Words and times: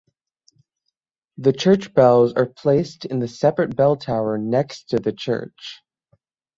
The 1.37 1.53
church 1.53 1.93
bells 1.93 2.33
are 2.33 2.47
placed 2.47 3.05
in 3.05 3.19
the 3.19 3.27
separate 3.27 3.75
bell 3.75 3.97
tower 3.97 4.39
next 4.39 4.89
to 4.89 4.97
the 4.99 5.13
church. 5.13 5.83